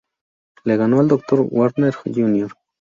[0.65, 2.51] Le ganó al Dr Wagner jr.